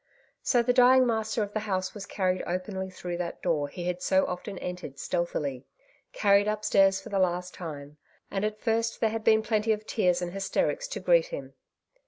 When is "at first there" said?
8.43-9.11